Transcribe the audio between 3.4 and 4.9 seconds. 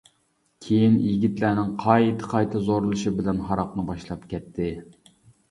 ھاراقنى باشلاپ كەتتى.